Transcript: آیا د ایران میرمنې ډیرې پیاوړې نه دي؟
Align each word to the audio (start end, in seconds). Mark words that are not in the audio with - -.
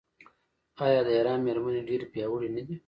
آیا 0.85 0.99
د 1.05 1.09
ایران 1.17 1.39
میرمنې 1.45 1.81
ډیرې 1.87 2.05
پیاوړې 2.13 2.49
نه 2.55 2.61
دي؟ 2.67 2.75